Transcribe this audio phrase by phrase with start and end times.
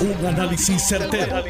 [0.00, 1.44] Un análisis certero,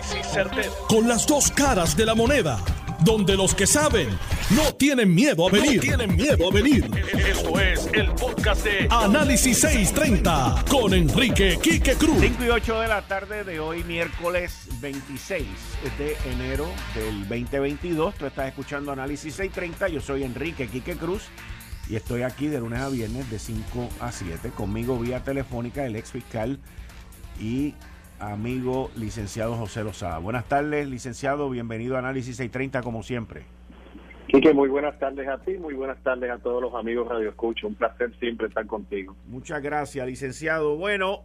[0.89, 2.59] Con las dos caras de la moneda.
[3.05, 4.09] Donde los que saben
[4.51, 5.81] no tienen miedo a venir.
[5.81, 6.91] tienen miedo a venir.
[7.29, 12.19] Esto es el podcast de Análisis 630 con Enrique Quique Cruz.
[12.21, 15.47] 5 y 8 de la tarde de hoy, miércoles 26
[15.97, 18.17] de enero del 2022.
[18.17, 19.89] Tú estás escuchando Análisis 630.
[19.89, 21.23] Yo soy Enrique Quique Cruz.
[21.89, 24.51] Y estoy aquí de lunes a viernes de 5 a 7.
[24.51, 26.59] Conmigo vía telefónica el ex fiscal
[27.41, 27.75] y
[28.21, 30.19] amigo licenciado José Lozada.
[30.19, 31.51] Buenas tardes, licenciado.
[31.51, 33.43] Bienvenido a Análisis 630, como siempre.
[34.29, 37.67] Quique, muy buenas tardes a ti, muy buenas tardes a todos los amigos Radio Escucha.
[37.67, 39.17] Un placer siempre estar contigo.
[39.27, 40.77] Muchas gracias, licenciado.
[40.77, 41.23] Bueno,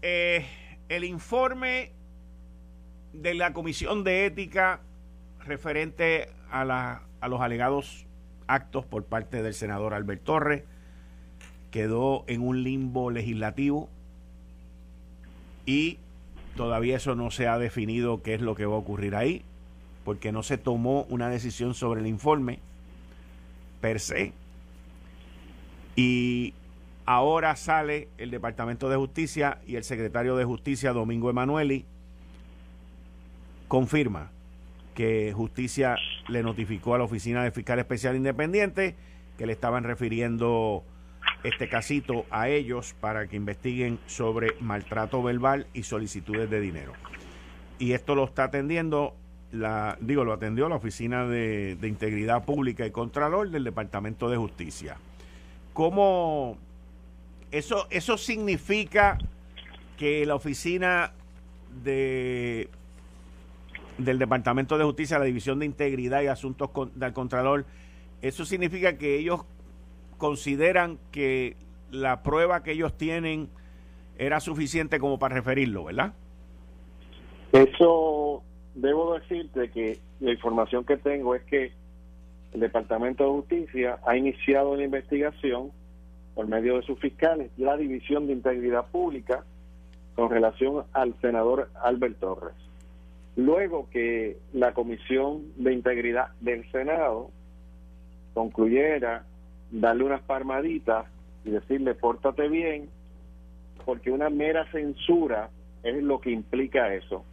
[0.00, 0.46] eh,
[0.88, 1.92] el informe
[3.12, 4.80] de la Comisión de Ética
[5.44, 8.06] referente a, la, a los alegados
[8.46, 10.64] actos por parte del senador Albert Torres
[11.70, 13.88] quedó en un limbo legislativo
[15.66, 15.98] y
[16.56, 19.44] Todavía eso no se ha definido qué es lo que va a ocurrir ahí,
[20.04, 22.58] porque no se tomó una decisión sobre el informe
[23.80, 24.32] per se.
[25.96, 26.54] Y
[27.06, 31.84] ahora sale el Departamento de Justicia y el secretario de Justicia, Domingo Emanueli,
[33.68, 34.30] confirma
[34.94, 35.96] que Justicia
[36.28, 38.96] le notificó a la Oficina de Fiscal Especial Independiente
[39.38, 40.84] que le estaban refiriendo
[41.42, 46.92] este casito a ellos para que investiguen sobre maltrato verbal y solicitudes de dinero.
[47.78, 49.14] Y esto lo está atendiendo,
[49.52, 54.96] la, digo, lo atendió la Oficina de, Integridad Pública y Contralor del Departamento de Justicia.
[55.72, 56.58] ¿Cómo
[57.50, 59.16] eso, eso significa
[59.96, 61.12] que la oficina
[61.82, 62.68] de
[63.98, 67.66] del Departamento de Justicia, la División de Integridad y Asuntos del Contralor,
[68.22, 69.42] eso significa que ellos
[70.20, 71.56] consideran que
[71.90, 73.48] la prueba que ellos tienen
[74.16, 76.12] era suficiente como para referirlo, ¿verdad?
[77.52, 78.44] Eso
[78.76, 81.72] debo decirte que la información que tengo es que
[82.52, 85.72] el Departamento de Justicia ha iniciado una investigación
[86.34, 89.44] por medio de sus fiscales, la División de Integridad Pública,
[90.14, 92.54] con relación al senador Albert Torres.
[93.36, 97.30] Luego que la Comisión de Integridad del Senado
[98.34, 99.24] concluyera
[99.70, 101.06] darle unas palmaditas
[101.44, 102.88] y decirle pórtate bien,
[103.84, 105.50] porque una mera censura
[105.82, 107.24] es lo que implica eso.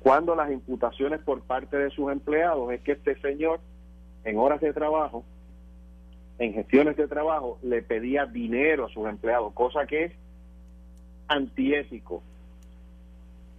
[0.00, 3.60] Cuando las imputaciones por parte de sus empleados es que este señor,
[4.24, 5.24] en horas de trabajo,
[6.38, 10.12] en gestiones de trabajo, le pedía dinero a sus empleados, cosa que es
[11.28, 12.22] antiético.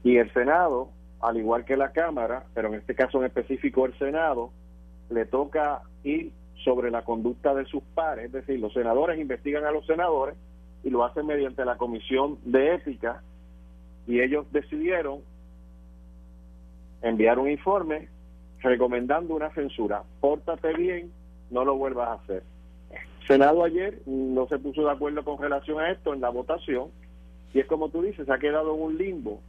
[0.04, 0.90] Y el Senado,
[1.22, 4.52] al igual que la Cámara, pero en este caso en específico el Senado,
[5.10, 6.32] le toca ir
[6.64, 10.36] sobre la conducta de sus pares, es decir, los senadores investigan a los senadores
[10.84, 13.22] y lo hacen mediante la comisión de ética
[14.08, 15.20] y ellos decidieron
[17.02, 18.08] enviar un informe
[18.62, 20.04] recomendando una censura.
[20.20, 21.12] Pórtate bien,
[21.52, 22.44] no lo vuelvas a hacer.
[23.28, 26.90] Senado ayer no se puso de acuerdo con relación a esto en la votación
[27.54, 29.40] y es como tú dices, ha quedado en un limbo.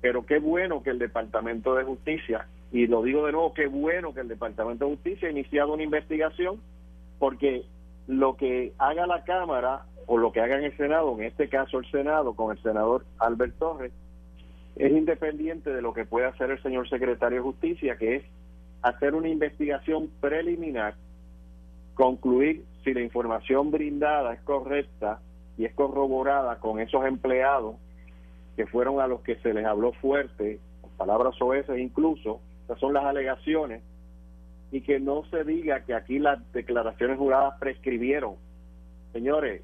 [0.00, 4.14] Pero qué bueno que el Departamento de Justicia y lo digo de nuevo, qué bueno
[4.14, 6.60] que el Departamento de Justicia ha iniciado una investigación,
[7.18, 7.64] porque
[8.06, 11.78] lo que haga la Cámara o lo que haga en el Senado, en este caso
[11.78, 13.92] el Senado con el senador Albert Torres,
[14.76, 18.24] es independiente de lo que puede hacer el señor secretario de Justicia, que es
[18.82, 20.94] hacer una investigación preliminar,
[21.94, 25.20] concluir si la información brindada es correcta
[25.58, 27.76] y es corroborada con esos empleados
[28.56, 30.60] que fueron a los que se les habló fuerte,
[30.96, 32.40] palabras oesas incluso,
[32.78, 33.82] son las alegaciones,
[34.72, 38.36] y que no se diga que aquí las declaraciones juradas prescribieron.
[39.12, 39.62] Señores,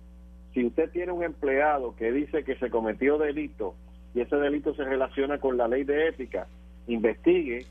[0.53, 3.75] si usted tiene un empleado que dice que se cometió delito
[4.15, 6.49] y ese delito se relaciona con la ley de ética,
[6.89, 7.67] investigue,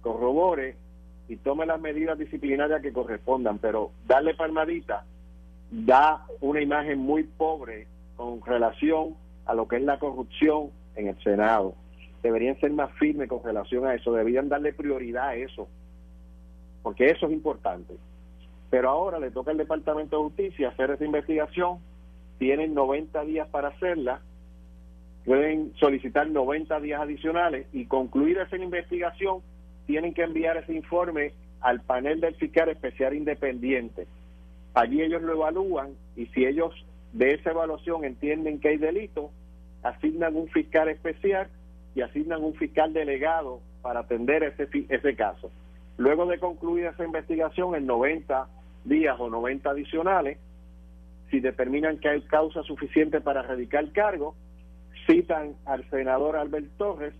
[0.00, 0.76] corrobore
[1.28, 5.04] y tome las medidas disciplinarias que correspondan, pero darle palmadita
[5.70, 11.22] da una imagen muy pobre con relación a lo que es la corrupción en el
[11.22, 11.74] Senado
[12.22, 15.68] deberían ser más firmes con relación a eso, deberían darle prioridad a eso,
[16.82, 17.94] porque eso es importante.
[18.70, 21.78] Pero ahora le toca al Departamento de Justicia hacer esa investigación,
[22.38, 24.20] tienen 90 días para hacerla,
[25.24, 29.40] pueden solicitar 90 días adicionales y concluir esa investigación,
[29.86, 34.06] tienen que enviar ese informe al panel del fiscal especial independiente.
[34.74, 36.72] Allí ellos lo evalúan y si ellos
[37.12, 39.30] de esa evaluación entienden que hay delito,
[39.82, 41.48] asignan un fiscal especial
[41.98, 45.50] y asignan un fiscal delegado para atender ese, ese caso.
[45.96, 48.46] Luego de concluir esa investigación en 90
[48.84, 50.38] días o 90 adicionales,
[51.28, 54.36] si determinan que hay causa suficiente para radicar cargo,
[55.08, 57.14] citan al senador Albert Torres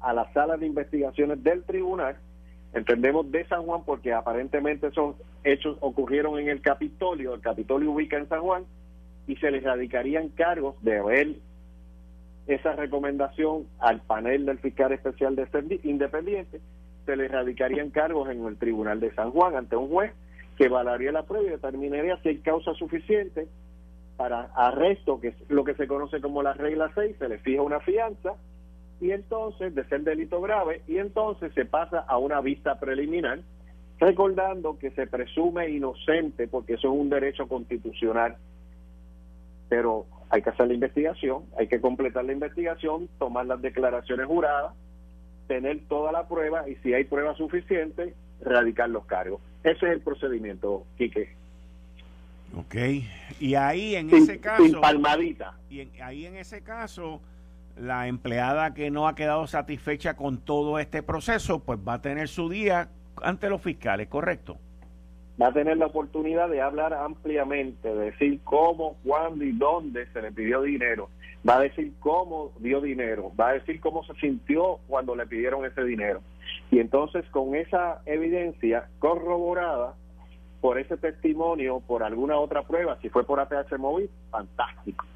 [0.00, 2.18] a la sala de investigaciones del tribunal,
[2.74, 8.18] entendemos de San Juan porque aparentemente esos hechos ocurrieron en el Capitolio, el Capitolio ubica
[8.18, 8.64] en San Juan,
[9.26, 11.28] y se les radicarían cargos de ver
[12.48, 15.46] esa recomendación al panel del fiscal especial de
[15.84, 16.60] independiente,
[17.04, 20.12] se le radicarían cargos en el Tribunal de San Juan ante un juez
[20.56, 23.46] que evaluaría la prueba y determinaría si hay causa suficiente
[24.16, 27.62] para arresto, que es lo que se conoce como la regla 6, se le fija
[27.62, 28.34] una fianza
[29.00, 33.40] y entonces, de ser delito grave, y entonces se pasa a una vista preliminar,
[34.00, 38.36] recordando que se presume inocente porque eso es un derecho constitucional.
[39.68, 44.74] Pero hay que hacer la investigación, hay que completar la investigación, tomar las declaraciones juradas,
[45.46, 49.40] tener toda la prueba y si hay prueba suficiente, radicar los cargos.
[49.64, 51.36] Ese es el procedimiento, Quique.
[52.56, 52.74] Ok,
[53.40, 54.62] y ahí en ese caso...
[54.62, 55.54] Sin palmadita.
[55.70, 57.20] Y ahí en ese caso,
[57.76, 62.28] la empleada que no ha quedado satisfecha con todo este proceso, pues va a tener
[62.28, 62.88] su día
[63.22, 64.58] ante los fiscales, ¿correcto?
[65.40, 70.22] Va a tener la oportunidad de hablar ampliamente, de decir cómo, cuándo y dónde se
[70.22, 71.10] le pidió dinero,
[71.48, 75.64] va a decir cómo dio dinero, va a decir cómo se sintió cuando le pidieron
[75.64, 76.20] ese dinero.
[76.70, 79.94] Y entonces con esa evidencia corroborada
[80.60, 85.06] por ese testimonio, por alguna otra prueba, si fue por ATH móvil, fantástico.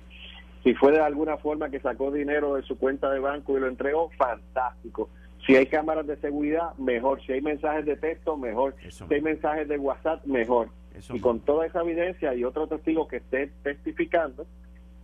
[0.63, 3.67] Si fue de alguna forma que sacó dinero de su cuenta de banco y lo
[3.67, 5.11] entregó, fantástico.
[5.47, 7.21] Si hay cámaras de seguridad, mejor.
[7.25, 8.77] Si hay mensajes de texto, mejor.
[8.89, 10.69] si hay mensajes de WhatsApp, mejor.
[11.13, 14.47] y con toda esa evidencia y otro testigo que esté testificando,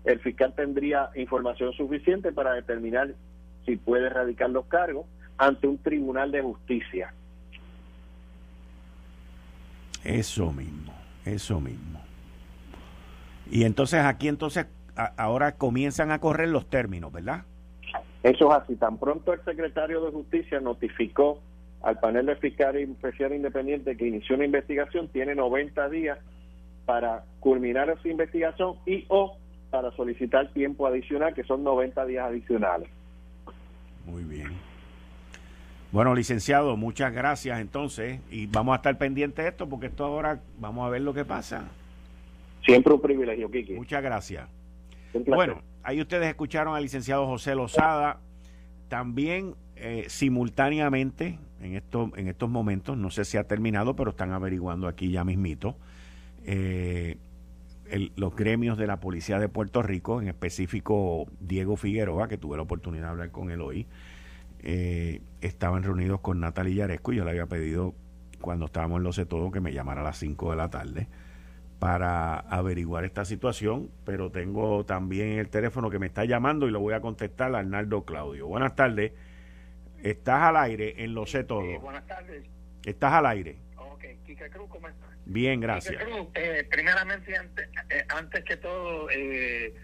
[0.05, 3.15] el fiscal tendría información suficiente para determinar
[3.67, 5.07] si puede erradicar los cargos
[5.37, 7.13] ante un tribunal de justicia.
[10.05, 10.95] Eso mismo,
[11.25, 12.01] eso mismo.
[13.51, 14.67] Y entonces aquí entonces
[15.17, 17.45] ahora comienzan a correr los términos, ¿verdad?
[18.23, 18.77] Eso es así.
[18.77, 21.41] Tan pronto el secretario de Justicia notificó
[21.83, 26.19] al panel de fiscal especial independiente que inició una investigación, tiene 90 días
[26.85, 29.37] para culminar esa investigación y o
[29.71, 32.89] para solicitar tiempo adicional, que son 90 días adicionales.
[34.07, 34.57] Muy bien.
[35.93, 40.41] Bueno, licenciado, muchas gracias entonces y vamos a estar pendientes de esto porque esto ahora
[40.59, 41.69] vamos a ver lo que pasa.
[42.65, 43.75] Siempre un privilegio, Kiki.
[43.75, 44.49] Muchas gracias.
[45.27, 48.21] Bueno, ahí ustedes escucharon al licenciado José Lozada.
[48.89, 54.89] También eh, simultáneamente, en, en estos momentos, no sé si ha terminado, pero están averiguando
[54.89, 55.77] aquí ya mismito,
[56.45, 57.19] eh,
[58.17, 62.63] los gremios de la Policía de Puerto Rico, en específico Diego Figueroa, que tuve la
[62.63, 63.87] oportunidad de hablar con él hoy,
[64.61, 67.95] eh, estaban reunidos con Natalia Yaresco y yo le había pedido
[68.41, 71.09] cuando estábamos en Lo Sé Todo que me llamara a las 5 de la tarde
[71.79, 76.81] para averiguar esta situación, pero tengo también el teléfono que me está llamando y lo
[76.81, 78.49] voy a contestar a Arnaldo Claudio.
[78.49, 79.13] Buenas tardes.
[80.03, 81.81] Estás al aire en Lo Sé Todo.
[81.81, 82.45] buenas tardes.
[82.85, 83.57] Estás al aire.
[83.77, 85.09] Ok, Kike Cruz, ¿cómo estás?
[85.25, 86.03] Bien, gracias.
[86.03, 89.75] Cruz, eh, primeramente, antes, eh, antes que todo, eh,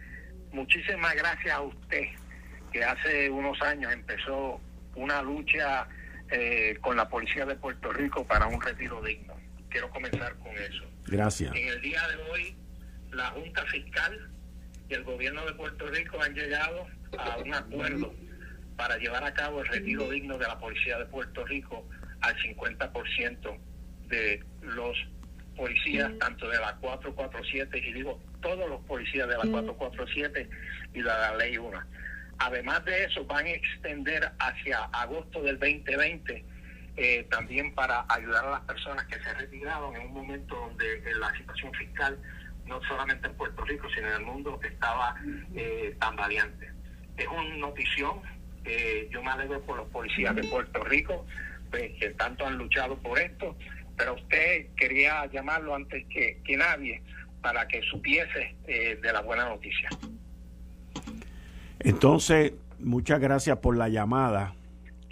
[0.52, 2.05] muchísimas gracias a usted,
[2.73, 4.61] que hace unos años empezó
[4.97, 5.88] una lucha
[6.81, 9.35] con la Policía de Puerto Rico para un retiro digno.
[9.69, 10.85] Quiero comenzar con eso
[11.16, 11.55] Gracias.
[11.55, 12.56] En el día de hoy,
[13.12, 14.28] la Junta Fiscal
[14.88, 18.14] y el gobierno de Puerto Rico han llegado a un acuerdo
[18.76, 21.87] para llevar a cabo el retiro digno de la policía de Puerto Rico
[22.21, 23.59] al 50%
[24.09, 24.97] de los
[25.56, 30.49] policías, tanto de la 447, y digo todos los policías de la 447
[30.94, 31.80] y de la ley 1.
[32.38, 36.44] Además de eso, van a extender hacia agosto del 2020
[36.97, 41.15] eh, también para ayudar a las personas que se retiraron en un momento donde eh,
[41.19, 42.17] la situación fiscal,
[42.67, 45.17] no solamente en Puerto Rico, sino en el mundo, estaba
[45.57, 46.71] eh, tan valiente.
[47.17, 48.21] Es una notición,
[49.11, 51.27] yo me alegro por los policías de Puerto Rico,
[51.71, 53.57] pues, que tanto han luchado por esto,
[53.97, 57.03] pero usted quería llamarlo antes que, que nadie
[57.43, 59.91] para que supiese de la buena noticia.
[61.79, 64.55] Entonces, muchas gracias por la llamada.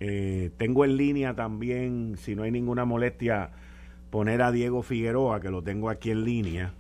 [0.05, 3.51] Eh, tengo en línea también, si no hay ninguna molestia,
[4.11, 6.75] poner a Diego Figueroa, que lo tengo aquí en línea.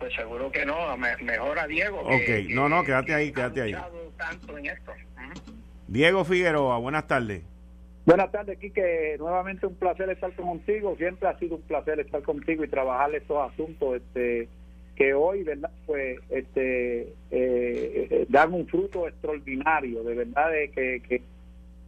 [0.00, 2.00] Pues seguro que no, mejor a Diego.
[2.00, 3.76] Ok, no, no, quédate ahí, quédate ahí.
[5.86, 7.44] Diego Figueroa, buenas tardes.
[8.04, 9.14] Buenas tardes, Quique.
[9.20, 10.96] Nuevamente un placer estar contigo.
[10.96, 14.48] Siempre ha sido un placer estar contigo y trabajar estos asuntos este,
[14.96, 15.70] que hoy, ¿verdad?
[15.86, 20.02] Pues este, eh, eh, dan un fruto extraordinario.
[20.02, 21.22] De verdad, de que, que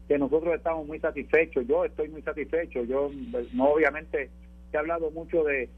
[0.08, 1.66] que nosotros estamos muy satisfechos.
[1.66, 2.84] Yo estoy muy satisfecho.
[2.84, 3.10] Yo,
[3.52, 4.30] no, obviamente,
[4.72, 5.68] he hablado mucho de,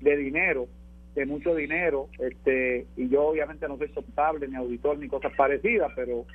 [0.00, 0.68] de dinero,
[1.14, 5.92] de mucho dinero, este, y yo obviamente no soy contable, ni auditor, ni cosas parecidas,
[5.94, 6.26] pero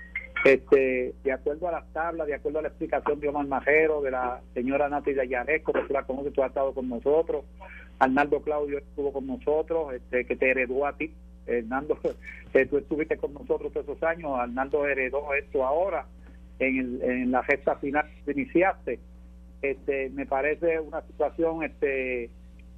[0.45, 4.11] este, de acuerdo a las tablas, de acuerdo a la explicación de Omar Majero, de
[4.11, 7.43] la señora Nati Dayanesco, que tú la conoces, tú has estado con nosotros,
[7.99, 11.13] Arnaldo Claudio estuvo con nosotros, este, que te heredó a ti,
[11.45, 11.99] Hernando,
[12.53, 16.05] que tú estuviste con nosotros todos esos años, Arnaldo heredó esto ahora,
[16.59, 18.99] en, en la gesta final que iniciaste,
[19.61, 22.29] este, me parece una situación este,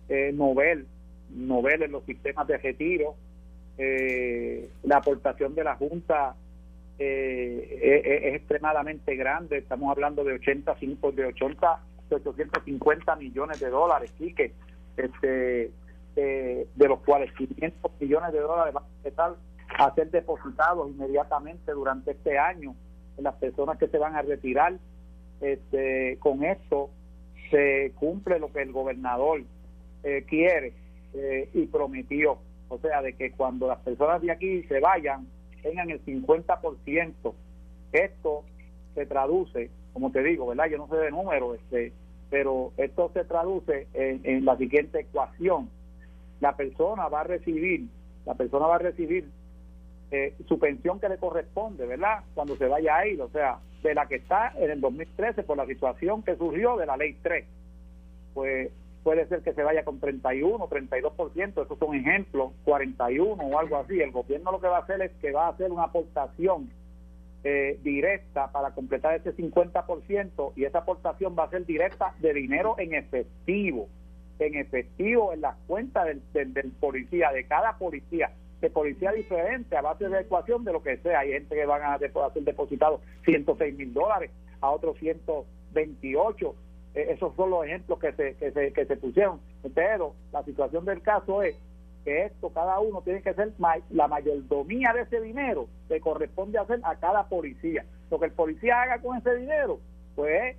[0.09, 0.87] eh, novel,
[1.29, 3.15] novel en los sistemas de retiro,
[3.77, 6.35] eh, la aportación de la Junta
[6.99, 10.75] eh, es, extremadamente grande, estamos hablando de 80,
[11.15, 14.53] de 80, 850 millones de dólares, y que
[14.97, 15.71] este,
[16.15, 19.35] eh, de los cuales 500 millones de dólares van a empezar
[19.79, 22.75] a ser depositados inmediatamente durante este año
[23.17, 24.73] las personas que se van a retirar.
[25.41, 26.89] Este, con esto
[27.49, 29.43] se cumple lo que el gobernador
[30.03, 30.73] eh, quiere
[31.13, 32.37] eh, y prometió,
[32.69, 35.27] o sea, de que cuando las personas de aquí se vayan,
[35.61, 37.33] tengan el 50%.
[37.91, 38.43] Esto
[38.95, 40.69] se traduce, como te digo, ¿verdad?
[40.69, 41.91] Yo no sé de número, este,
[42.29, 45.69] pero esto se traduce en, la siguiente ecuación.
[46.39, 47.87] La persona va a recibir,
[48.25, 49.29] la persona va a recibir
[50.11, 52.23] eh, su pensión que le corresponde, ¿verdad?
[52.33, 55.57] Cuando se vaya a ir, o sea, de la que está en el 2013 por
[55.57, 57.45] la situación que surgió de la ley 3.
[58.33, 58.71] Pues
[59.03, 63.99] puede ser que se vaya con 31, 32%, esos son ejemplos, 41 o algo así.
[63.99, 66.69] El gobierno lo que va a hacer es que va a hacer una aportación
[67.43, 72.75] eh, directa para completar ese 50% y esa aportación va a ser directa de dinero
[72.77, 73.87] en efectivo,
[74.37, 79.81] en efectivo en las cuentas del, del, policía, de cada policía, de policía diferente a
[79.81, 81.19] base de ecuación de lo que sea.
[81.19, 86.55] Hay gente que van a hacer depositados 106 mil dólares, a otros 128
[86.93, 89.39] eh, esos son los ejemplos que se, que se, que se pusieron.
[89.73, 91.55] Pero la situación del caso es
[92.03, 93.53] que esto cada uno tiene que ser
[93.89, 97.85] la mayordomía de ese dinero que corresponde hacer a cada policía.
[98.09, 99.79] Lo que el policía haga con ese dinero,
[100.15, 100.57] pues es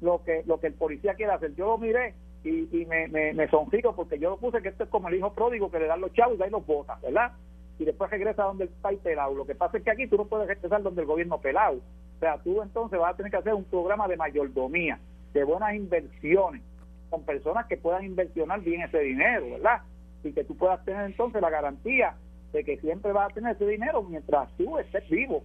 [0.00, 1.54] lo que, lo que el policía quiere hacer.
[1.54, 4.90] Yo lo miré y, y me, me, me porque yo lo puse que esto es
[4.90, 7.32] como el hijo pródigo que le dan los chavos y ahí los botas, ¿verdad?
[7.78, 9.34] Y después regresa donde el país pelado.
[9.34, 11.78] Lo que pasa es que aquí tú no puedes regresar donde el gobierno pelado.
[11.78, 14.98] O sea, tú entonces vas a tener que hacer un programa de mayordomía
[15.32, 16.62] de buenas inversiones
[17.10, 19.82] con personas que puedan inversionar bien ese dinero, ¿verdad?
[20.22, 22.14] Y que tú puedas tener entonces la garantía
[22.52, 25.42] de que siempre vas a tener ese dinero mientras tú estés vivo.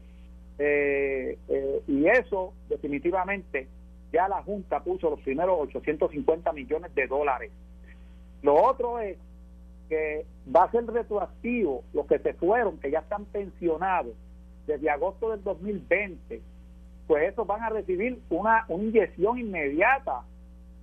[0.59, 3.67] Eh, eh, y eso definitivamente
[4.11, 7.51] ya la Junta puso los primeros 850 millones de dólares.
[8.41, 9.17] Lo otro es
[9.87, 10.25] que
[10.55, 14.13] va a ser retroactivo los que se fueron, que ya están pensionados
[14.67, 16.41] desde agosto del 2020
[17.09, 20.21] pues esos van a recibir una, inyección inmediata,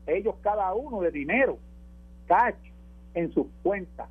[0.09, 1.57] ellos cada uno de dinero,
[2.27, 2.57] cash,
[3.15, 4.09] en sus cuentas.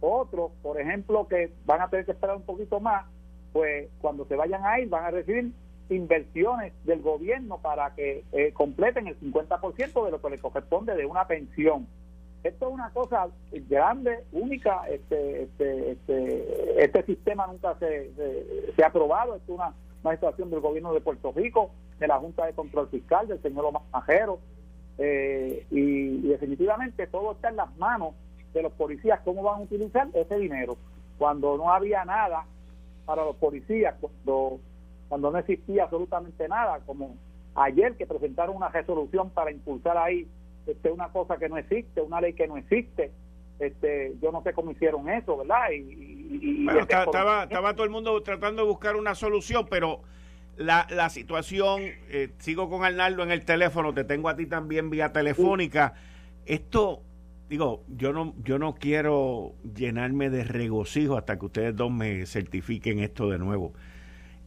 [0.00, 3.06] Otros, por ejemplo, que van a tener que esperar un poquito más,
[3.52, 5.50] pues cuando se vayan a ir van a recibir
[5.90, 11.06] inversiones del gobierno para que eh, completen el 50% de lo que les corresponde de
[11.06, 11.86] una pensión.
[12.44, 13.28] Esto es una cosa
[13.68, 18.12] grande, única, este, este, este, este sistema nunca se,
[18.76, 19.74] se, ha aprobado, es una
[20.12, 23.82] situación del gobierno de Puerto Rico, de la Junta de Control Fiscal, del señor Omar
[23.92, 24.38] Majero,
[24.98, 28.14] eh, y, definitivamente todo está en las manos
[28.52, 30.76] de los policías, cómo van a utilizar ese dinero.
[31.18, 32.44] Cuando no había nada
[33.06, 34.58] para los policías, cuando,
[35.08, 37.16] cuando no existía absolutamente nada, como
[37.54, 40.26] ayer que presentaron una resolución para impulsar ahí
[40.66, 43.10] este, una cosa que no existe, una ley que no existe,
[43.58, 45.70] este, yo no sé cómo hicieron eso, ¿verdad?
[45.72, 50.02] Y, estaba, estaba todo el mundo tratando de buscar una solución, pero
[50.56, 54.90] la, la situación, eh, sigo con Arnaldo en el teléfono, te tengo a ti también
[54.90, 55.94] vía telefónica.
[56.46, 57.02] Esto,
[57.48, 62.98] digo, yo no, yo no quiero llenarme de regocijo hasta que ustedes dos me certifiquen
[63.00, 63.72] esto de nuevo.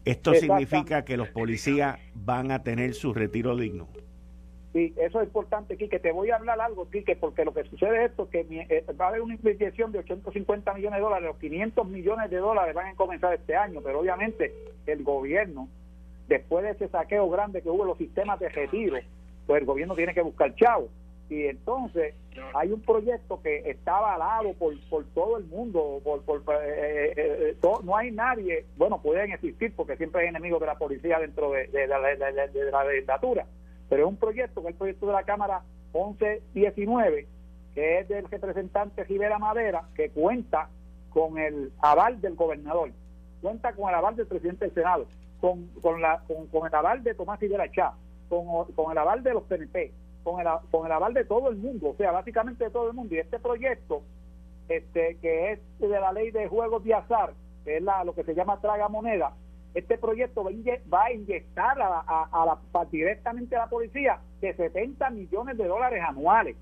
[0.06, 3.88] Esto significa que los policías van a tener su retiro digno.
[4.74, 6.00] Sí, eso es importante, Quique.
[6.00, 9.06] Te voy a hablar algo, Quique, porque lo que sucede es esto, que eh, va
[9.06, 12.88] a haber una inversión de 850 millones de dólares, los 500 millones de dólares van
[12.88, 14.54] a comenzar este año, pero obviamente
[14.86, 15.68] el gobierno,
[16.30, 18.98] después de ese saqueo grande que hubo en los sistemas de retiro,
[19.46, 20.88] pues el gobierno tiene que buscar chavo.
[21.32, 22.14] Y entonces
[22.54, 27.58] hay un proyecto que está avalado por, por todo el mundo, por, por eh, eh,
[27.84, 31.68] no hay nadie, bueno, pueden existir porque siempre hay enemigos de la policía dentro de,
[31.68, 33.48] de, de la legislatura
[33.92, 37.28] pero es un proyecto que es el proyecto de la Cámara 1119,
[37.76, 40.70] que es del representante Rivera Madera, que cuenta
[41.10, 42.92] con el aval del gobernador,
[43.42, 45.08] cuenta con el aval del presidente del Senado,
[45.42, 47.92] con, con, la, con, el aval de Tomás Rivera Chá,
[48.30, 49.92] con, con el aval de los PNP,
[50.24, 52.94] con el, con el aval de todo el mundo, o sea, básicamente de todo el
[52.94, 53.16] mundo.
[53.16, 54.04] Y este proyecto
[54.68, 57.34] este, que es de la ley de juegos de azar,
[57.66, 59.34] que es la, lo que se llama traga moneda,
[59.74, 62.06] este proyecto va a inyectar a,
[62.46, 66.58] la, directamente a la policía de 70 millones de dólares anuales.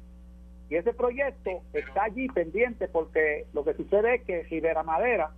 [0.69, 5.31] Y ese proyecto está allí pendiente porque lo que sucede es que Rivera Madera,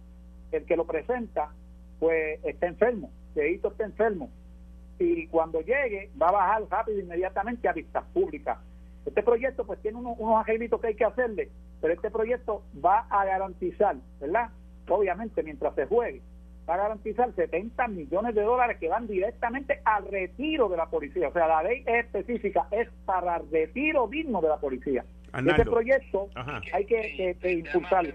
[0.51, 1.54] el que lo presenta,
[2.00, 4.30] pues está enfermo, Cheito está enfermo.
[5.01, 8.60] Y cuando llegue va a bajar rápido inmediatamente a vistas públicas.
[9.05, 11.50] Este proyecto pues tiene unos, unos que hay que hacerle,
[11.81, 14.50] pero este proyecto va a garantizar, ¿verdad?
[14.88, 16.22] Obviamente mientras se juegue,
[16.70, 21.29] va a garantizar 70 millones de dólares que van directamente al retiro de la policía.
[21.29, 25.03] O sea, la ley específica es para retiro digno de la policía.
[25.34, 26.29] Ese proyecto
[26.74, 28.13] hay que, impulsarlo.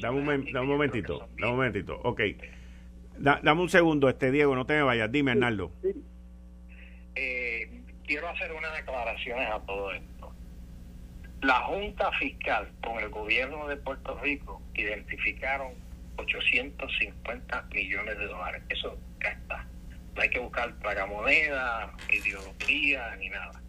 [0.00, 0.24] Dame un,
[0.68, 2.00] momentito, dame un momentito.
[2.04, 2.20] Ok.
[3.18, 5.10] Dame un segundo, este Diego, no te me vayas.
[5.10, 5.72] Dime, Arnaldo.
[7.14, 10.32] Eh, quiero hacer unas declaraciones a todo esto.
[11.42, 15.74] La Junta Fiscal con el gobierno de Puerto Rico identificaron
[16.16, 18.62] 850 millones de dólares.
[18.68, 19.66] Eso ya está.
[20.14, 23.60] No hay que buscar tragamoneda, ideología, ni nada.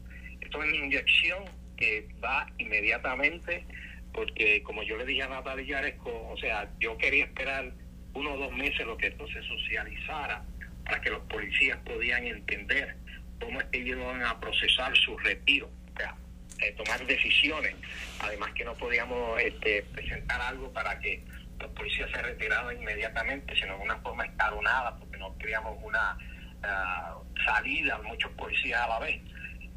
[0.42, 1.44] Esto es una inyección
[1.76, 3.66] que va inmediatamente,
[4.14, 7.74] porque como yo le dije a Natalia Yaresco, o sea, yo quería esperar
[8.16, 10.44] uno o dos meses lo que esto se socializara
[10.84, 12.96] para que los policías podían entender
[13.40, 16.16] cómo es que iban a procesar su retiro, o sea,
[16.62, 17.76] eh, tomar decisiones.
[18.20, 21.24] Además que no podíamos este, presentar algo para que
[21.60, 26.18] los policías se retiraran inmediatamente, sino de una forma escalonada, porque no queríamos una
[26.64, 29.22] ah, salida muchos policías a la vez.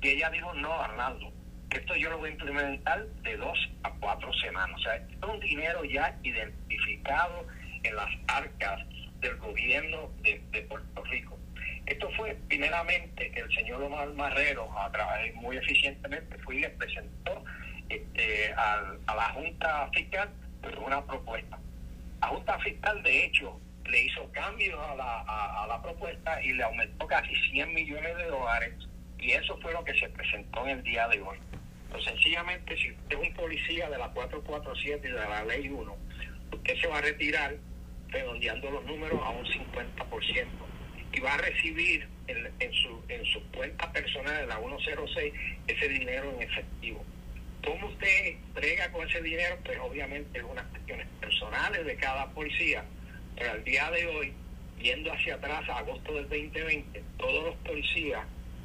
[0.00, 1.32] Y ella dijo, no, Arnaldo,
[1.70, 4.76] esto yo lo voy a implementar de dos a cuatro semanas.
[4.78, 7.46] O sea, es un dinero ya identificado
[7.88, 8.80] en las arcas
[9.20, 11.38] del gobierno de, Puerto Rico.
[11.86, 16.70] Esto fue primeramente que el señor Omar Marrero, a través muy eficientemente, fue y le
[16.70, 17.42] presentó
[17.88, 20.28] este, a la Junta Fiscal
[20.84, 21.58] una propuesta.
[22.20, 25.20] La Junta Fiscal, de hecho, le hizo cambios a la,
[25.62, 28.74] a, la propuesta y le aumentó casi 100 millones de dólares
[29.18, 31.38] y eso fue lo que se presentó en el día de hoy.
[31.90, 35.96] Pues sencillamente, si usted es un policía de la 447 y de la ley 1,
[36.52, 37.56] usted se va a retirar
[38.10, 40.46] redondeando los números a un 50%
[41.12, 45.32] y va a recibir en, su, en su cuenta personal de la 106
[45.66, 47.04] ese dinero en efectivo.
[47.64, 49.56] ¿Cómo usted entrega con ese dinero?
[49.64, 52.84] Pues obviamente es unas cuestiones personales de cada policía,
[53.36, 54.32] pero al día de hoy,
[54.80, 58.24] yendo hacia atrás a agosto del 2020, todos los policías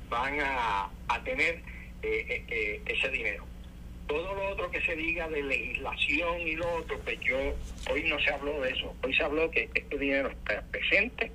[0.09, 0.89] van a,
[1.23, 1.55] tener
[2.01, 3.45] eh, eh, eh, ese dinero.
[4.07, 7.37] Todo lo otro que se diga de legislación y lo otro, pues yo,
[7.91, 11.31] hoy no se habló de eso, hoy se habló que este dinero está presente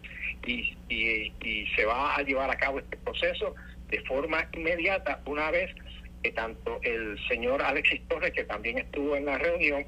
[0.46, 3.54] y, y, y se va a llevar a cabo este proceso
[3.88, 5.74] de forma inmediata una vez
[6.22, 9.84] que tanto el señor Alexis Torres, que también estuvo en la reunión,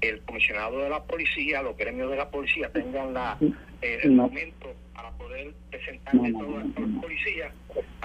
[0.00, 3.38] el comisionado de la policía, los gremios de la policía tengan la,
[3.82, 7.52] eh, el momento para poder presentarle todo a los policías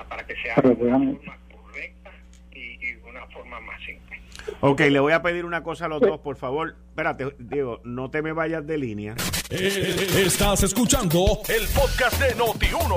[0.09, 2.11] para que sea de una forma correcta
[2.53, 4.10] y, y una forma más simple.
[4.59, 6.75] Ok, le voy a pedir una cosa a los dos, por favor.
[6.89, 9.15] Espérate, Diego, no te me vayas de línea.
[9.49, 12.95] Eh, estás escuchando el podcast de Noti1.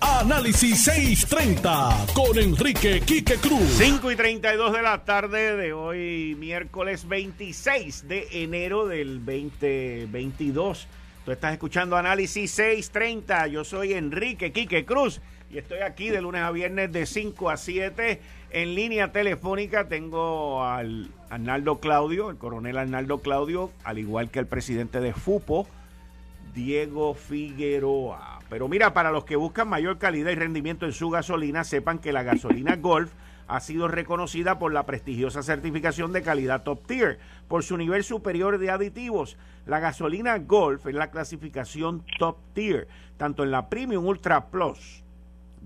[0.00, 3.78] Análisis 630 con Enrique Quique Cruz.
[3.78, 10.86] 5 y 32 de la tarde de hoy, miércoles 26 de enero del 2022.
[11.26, 13.48] Tú estás escuchando Análisis 630.
[13.48, 17.56] Yo soy Enrique Quique Cruz y estoy aquí de lunes a viernes de 5 a
[17.56, 24.38] 7 en línea telefónica tengo al Arnaldo Claudio, el coronel Arnaldo Claudio, al igual que
[24.38, 25.66] el presidente de FUPO,
[26.54, 28.38] Diego Figueroa.
[28.48, 32.12] Pero mira, para los que buscan mayor calidad y rendimiento en su gasolina, sepan que
[32.12, 33.10] la gasolina Golf
[33.48, 38.58] ha sido reconocida por la prestigiosa certificación de calidad Top Tier por su nivel superior
[38.58, 39.36] de aditivos.
[39.66, 45.04] La gasolina Golf es la clasificación Top Tier, tanto en la Premium Ultra Plus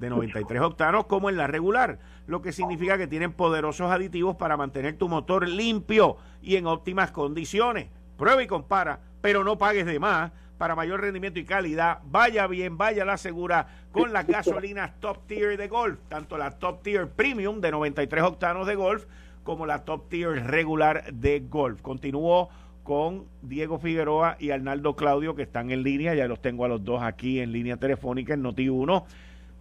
[0.00, 4.56] de 93 octanos como en la regular, lo que significa que tienen poderosos aditivos para
[4.56, 7.88] mantener tu motor limpio y en óptimas condiciones.
[8.16, 10.32] Prueba y compara, pero no pagues de más.
[10.60, 15.56] Para mayor rendimiento y calidad, vaya bien, vaya la segura con las gasolinas Top Tier
[15.56, 19.06] de Golf, tanto la Top Tier Premium de 93 octanos de Golf
[19.42, 21.80] como la Top Tier regular de Golf.
[21.80, 22.50] Continúo
[22.82, 26.84] con Diego Figueroa y Arnaldo Claudio que están en línea, ya los tengo a los
[26.84, 29.06] dos aquí en línea telefónica en Noti 1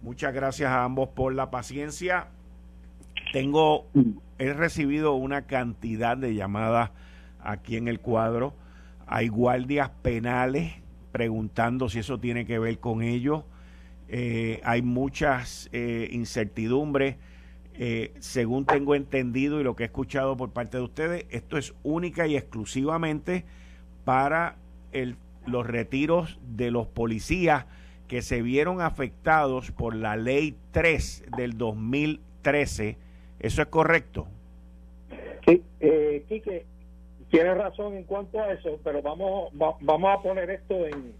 [0.02, 2.26] Muchas gracias a ambos por la paciencia.
[3.32, 3.86] Tengo,
[4.38, 6.90] he recibido una cantidad de llamadas
[7.42, 8.52] aquí en el cuadro.
[9.06, 10.79] Hay guardias penales
[11.12, 13.44] preguntando si eso tiene que ver con ellos.
[14.08, 17.16] Eh, hay muchas eh, incertidumbres
[17.82, 21.72] Eh, según tengo entendido y lo que he escuchado por parte de ustedes, esto es
[21.82, 23.46] única y exclusivamente
[24.04, 24.56] para
[24.92, 27.64] el, los retiros de los policías
[28.06, 32.98] que se vieron afectados por la ley 3 del 2013.
[33.38, 34.28] ¿Eso es correcto?
[35.46, 36.22] Sí, eh,
[37.30, 40.74] tienes razón en cuanto a eso, pero vamos, vamos a poner esto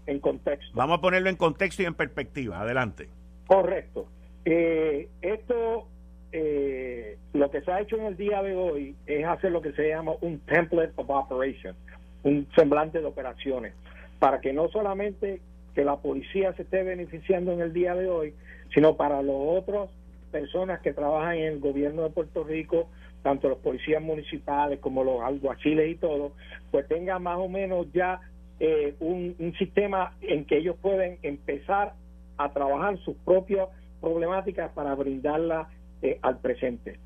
[0.05, 0.71] en, contexto.
[0.73, 2.61] Vamos a ponerlo en contexto y en perspectiva.
[2.61, 3.07] Adelante.
[3.47, 4.07] Correcto.
[4.45, 5.87] Eh, esto,
[6.31, 9.71] eh, lo que se ha hecho en el día de hoy es hacer lo que
[9.73, 11.75] se llama un template of operation,
[12.23, 13.73] un semblante de operaciones,
[14.19, 15.41] para que no solamente
[15.73, 18.33] que la policía se esté beneficiando en el día de hoy,
[18.73, 19.89] sino para las otras
[20.31, 22.89] personas que trabajan en el gobierno de Puerto Rico,
[23.21, 26.33] tanto los policías municipales como los alguaciles y todo,
[26.71, 28.19] pues tengan más o menos ya
[28.59, 31.93] eh, un, sistema en que ellos pueden empezar
[32.37, 33.67] a trabajar sus propias
[33.99, 35.67] problemáticas para brindarlas
[36.01, 36.99] eh, al presente.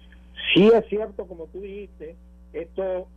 [0.53, 2.15] Sí es cierto, como tú dijiste,
[2.53, 3.07] esto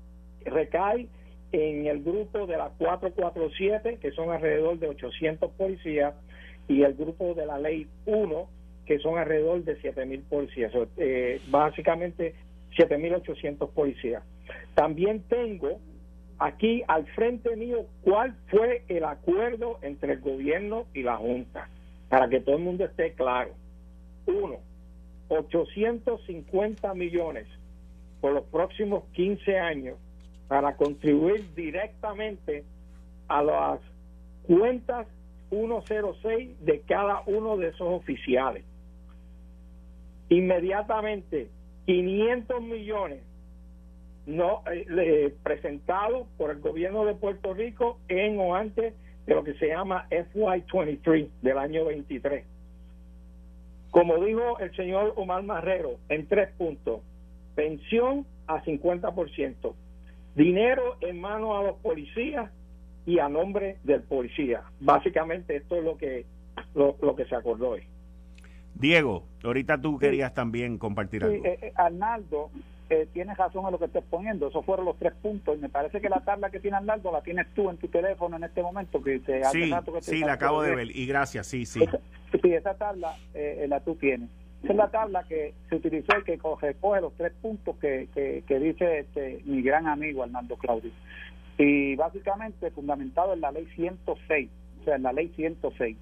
[0.45, 1.09] recae
[1.53, 6.15] en el grupo de la 447, que son alrededor de 800 policías,
[6.69, 8.49] y el grupo de la ley 1,
[8.87, 10.73] que son alrededor de 7.000 policías.
[10.97, 12.35] Eh, básicamente
[12.77, 14.23] 7.800 policías.
[14.75, 15.81] También tengo
[16.39, 21.69] aquí al frente mío cuál fue el acuerdo entre el gobierno y la Junta,
[22.09, 23.51] para que todo el mundo esté claro.
[24.27, 24.59] Uno,
[25.29, 27.47] 850 millones
[28.21, 29.97] por los próximos 15 años
[30.49, 32.65] para contribuir directamente
[33.29, 33.81] a las
[34.45, 35.07] cuentas
[35.51, 38.65] 106 de cada uno de esos oficiales.
[40.31, 41.51] Inmediatamente
[41.89, 43.23] 500 millones
[44.27, 48.93] no eh, presentados por el gobierno de Puerto Rico en o antes
[49.25, 52.45] de lo que se llama FY23 del año 23.
[53.91, 57.01] Como dijo el señor Omar Marrero, en tres puntos,
[57.55, 59.73] pensión a 50%,
[60.35, 62.51] dinero en manos a los policías
[63.07, 64.63] y a nombre del policía.
[64.79, 66.27] Básicamente esto es lo que
[66.75, 67.83] lo que se acordó hoy.
[68.75, 71.45] Diego, ahorita tú querías también compartir algo.
[71.45, 72.51] Eh, eh, Arnaldo,
[72.91, 74.49] eh, tienes razón en lo que estás poniendo.
[74.49, 75.57] Esos fueron los tres puntos.
[75.57, 78.37] Y me parece que la tabla que tiene Arnaldo la tienes tú en tu teléfono
[78.37, 79.03] en este momento.
[79.03, 80.97] Que te, sí, sí, la acabo de ver.
[80.97, 81.83] Y gracias, sí, sí.
[81.83, 81.99] Esa,
[82.43, 83.17] sí, esa tabla
[83.67, 84.31] la tú tienes.
[84.63, 88.43] Esa es la tabla que se utilizó y que coge, los tres puntos que, que,
[88.47, 90.91] que dice este, mi gran amigo Arnaldo Claudio.
[91.59, 94.49] Y básicamente fundamentado en la ley 106,
[94.81, 95.97] o sea, en la ley 106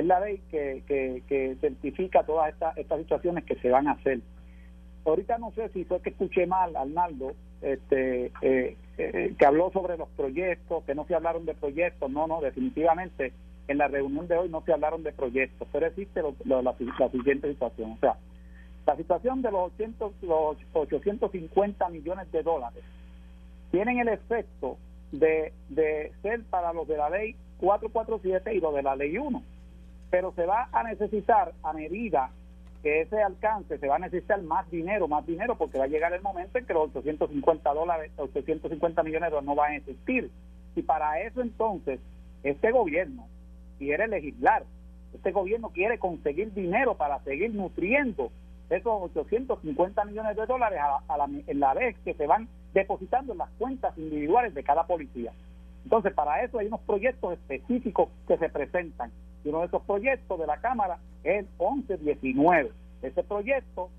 [0.00, 4.20] es la ley que, que, certifica todas estas, estas situaciones que se van a hacer.
[5.06, 9.96] Ahorita no sé si fue que escuché mal, Arnaldo, este, eh, eh, que habló sobre
[9.96, 12.10] los proyectos, que no se hablaron de proyectos.
[12.10, 13.32] No, no, definitivamente
[13.68, 16.76] en la reunión de hoy no se hablaron de proyectos, pero existe la,
[17.10, 17.92] siguiente situación.
[17.92, 18.16] O sea,
[18.86, 22.84] la situación de los, 800, los 850 millones de dólares
[23.70, 24.76] tienen el efecto
[25.12, 29.55] de, de ser para los de la ley 447 y los de la ley 1
[30.10, 32.30] pero se va a necesitar a medida
[32.82, 36.12] que ese alcance se va a necesitar más dinero, más dinero, porque va a llegar
[36.12, 40.30] el momento en que los 850 dólares, 850 millones de dólares no van a existir.
[40.74, 41.98] Y para eso entonces,
[42.42, 43.26] este gobierno
[43.78, 44.64] quiere legislar,
[45.14, 48.30] este gobierno quiere conseguir dinero para seguir nutriendo
[48.70, 53.38] esos 850 millones de dólares a, la, en la vez que se van depositando en
[53.38, 55.32] las cuentas individuales de cada policía.
[55.84, 59.12] Entonces, para eso hay unos proyectos específicos que se presentan
[59.46, 62.72] y uno de esos proyectos de la Cámara es el 1119.
[63.02, 63.90] Ese proyecto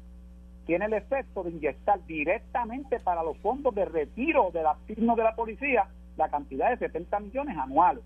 [0.65, 5.35] tiene el efecto de inyectar directamente para los fondos de retiro de la de la
[5.35, 8.03] policía la cantidad de 70 millones anuales.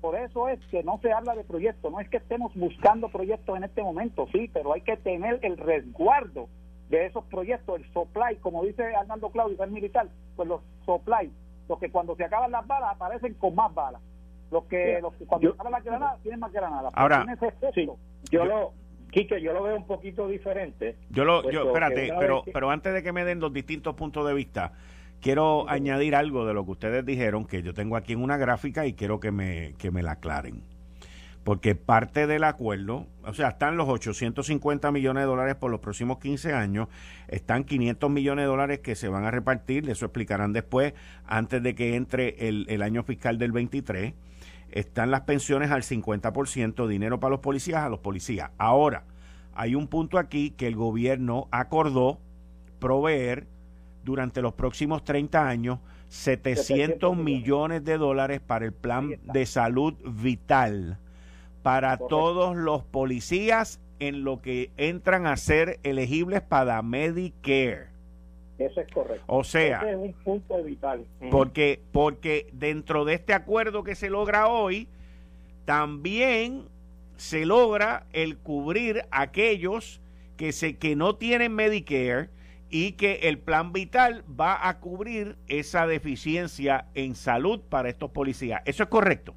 [0.00, 3.56] Por eso es que no se habla de proyectos, no es que estemos buscando proyectos
[3.56, 6.48] en este momento, sí, pero hay que tener el resguardo
[6.90, 11.32] de esos proyectos, el supply, como dice Arnaldo Claudio, el militar, pues los supply,
[11.68, 14.02] los que cuando se acaban las balas aparecen con más balas
[14.52, 16.90] los que, los que cuando yo, la granada tienen más granada.
[16.92, 17.26] Ahora,
[17.74, 17.88] sí,
[18.30, 18.72] yo, lo,
[19.10, 20.96] Quique, yo lo veo un poquito diferente.
[21.10, 24.34] Yo lo, yo, espérate, pero, pero antes de que me den los distintos puntos de
[24.34, 24.72] vista,
[25.20, 28.86] quiero añadir algo de lo que ustedes dijeron, que yo tengo aquí en una gráfica
[28.86, 30.62] y quiero que me, que me la aclaren.
[31.44, 36.18] Porque parte del acuerdo, o sea, están los 850 millones de dólares por los próximos
[36.18, 36.88] 15 años,
[37.28, 40.94] están 500 millones de dólares que se van a repartir, eso explicarán después,
[41.26, 44.14] antes de que entre el, el año fiscal del 23
[44.72, 48.50] están las pensiones al 50%, dinero para los policías a los policías.
[48.58, 49.04] Ahora,
[49.54, 52.18] hay un punto aquí que el gobierno acordó
[52.78, 53.46] proveer
[54.04, 60.98] durante los próximos 30 años 700 millones de dólares para el plan de salud vital
[61.62, 67.91] para todos los policías en lo que entran a ser elegibles para Medicare.
[68.66, 69.24] Eso es correcto.
[69.26, 71.04] O sea, Ese es un punto vital.
[71.30, 74.88] porque, porque dentro de este acuerdo que se logra hoy,
[75.64, 76.64] también
[77.16, 80.00] se logra el cubrir aquellos
[80.36, 82.30] que, se, que no tienen Medicare
[82.68, 88.62] y que el plan vital va a cubrir esa deficiencia en salud para estos policías.
[88.64, 89.34] ¿Eso es correcto?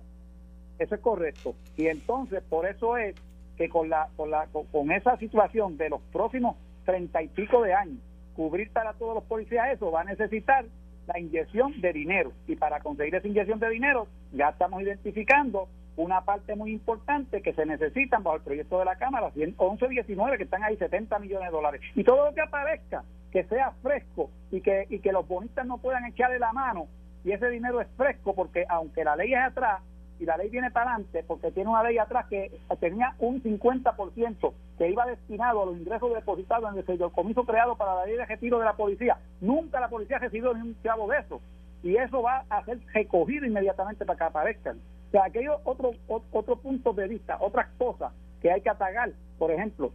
[0.79, 1.55] Eso es correcto.
[1.77, 3.15] Y entonces, por eso es
[3.57, 7.61] que con, la, con, la, con, con esa situación de los próximos treinta y pico
[7.61, 7.97] de años,
[8.35, 10.65] cubrir para todos los policías eso va a necesitar
[11.07, 12.31] la inyección de dinero.
[12.47, 15.67] Y para conseguir esa inyección de dinero, ya estamos identificando
[15.97, 20.37] una parte muy importante que se necesitan bajo el proyecto de la Cámara, 11, 19,
[20.37, 21.81] que están ahí 70 millones de dólares.
[21.95, 25.77] Y todo lo que aparezca, que sea fresco y que, y que los bonistas no
[25.77, 26.87] puedan echarle la mano,
[27.23, 29.81] y ese dinero es fresco, porque aunque la ley es atrás,
[30.19, 34.53] y la ley viene para adelante, porque tiene una ley atrás que tenía un 50%
[34.77, 38.25] que iba destinado a los ingresos depositados en el fideicomiso creado para la ley de
[38.25, 39.17] retiro de la policía.
[39.41, 41.41] Nunca la policía ha recibido ni un chavo de eso.
[41.83, 44.77] Y eso va a ser recogido inmediatamente para que aparezcan.
[45.09, 49.11] O sea, que hay otro, otro punto de vista, otras cosas que hay que atacar.
[49.37, 49.91] Por ejemplo,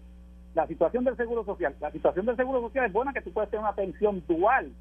[0.54, 1.74] la situación del seguro social.
[1.80, 4.72] La situación del seguro social es buena que tú puedes tener una pensión dual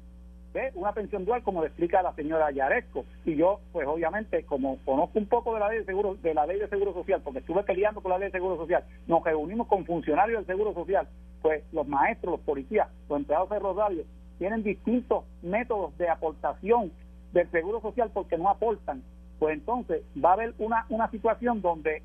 [0.52, 0.72] ¿Ve?
[0.74, 3.04] una pensión dual como le explica la señora Yaresco.
[3.24, 6.46] Y yo pues obviamente como conozco un poco de la ley de seguro de la
[6.46, 9.68] ley de seguro social porque estuve peleando con la ley de seguro social nos reunimos
[9.68, 11.06] con funcionarios del seguro social
[11.40, 14.06] pues los maestros los policías los empleados ferroviarios
[14.38, 16.90] tienen distintos métodos de aportación
[17.32, 19.02] del seguro social porque no aportan.
[19.38, 22.02] Pues entonces va a haber una una situación donde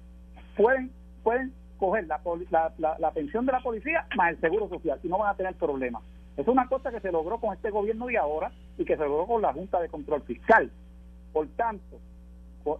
[0.55, 0.91] pueden
[1.23, 5.07] pueden coger la, la, la, la pensión de la policía más el seguro social y
[5.07, 6.03] no van a tener problemas
[6.37, 9.25] es una cosa que se logró con este gobierno de ahora y que se logró
[9.25, 10.71] con la Junta de Control Fiscal.
[11.31, 11.99] Por tanto,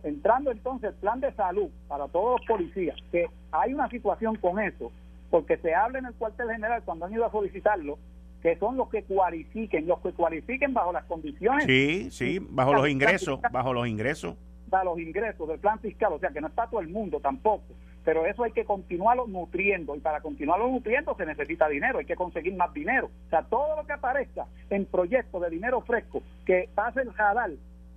[0.03, 4.59] entrando entonces el plan de salud para todos los policías, que hay una situación con
[4.59, 4.91] eso,
[5.29, 7.97] porque se habla en el cuartel general cuando han ido a solicitarlo,
[8.41, 11.65] que son los que cualifiquen, los que cualifiquen bajo las condiciones.
[11.65, 14.35] Sí, sí, bajo los ingresos, bajo los ingresos.
[14.67, 17.63] Bajo los ingresos del plan fiscal, o sea que no está todo el mundo tampoco
[18.05, 22.15] pero eso hay que continuarlo nutriendo y para continuarlo nutriendo se necesita dinero, hay que
[22.15, 23.09] conseguir más dinero.
[23.25, 27.49] O sea, todo lo que aparezca en proyectos de dinero fresco que pase el radar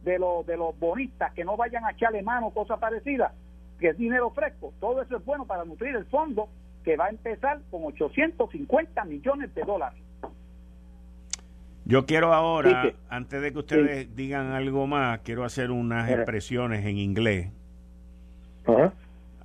[0.03, 3.33] de, los de los bonistas que no vayan a echarle mano cosas parecidas,
[3.79, 6.49] que es dinero fresco, todo eso es bueno para nutrir el fondo
[6.85, 10.03] que va a empezar con 850 millones de dólares.
[11.85, 16.99] Yo quiero ahora, antes de que ustedes digan algo más, quiero hacer unas expresiones en
[16.99, 17.51] inglés.
[18.67, 18.91] Uh,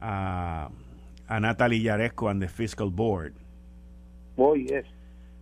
[0.04, 3.34] a Natalie Yaresco and the fiscal board.
[4.38, 4.86] Oh, yes.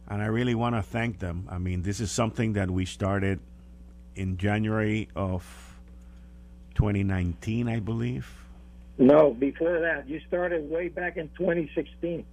[0.07, 1.47] And I really want to thank them.
[1.49, 3.39] I mean, this is something that we started
[4.15, 5.43] in January of
[6.75, 8.27] 2019, I believe.
[8.97, 10.07] No, before that.
[10.07, 12.25] You started way back in 2016.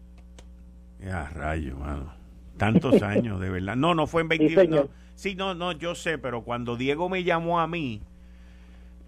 [1.04, 2.12] Ya, rayo, mano.
[2.58, 3.76] Tantos años, de verdad.
[3.76, 4.66] No, no fue en 20.
[4.66, 8.02] No, sí, no, no, yo sé, pero cuando Diego me llamó a mí,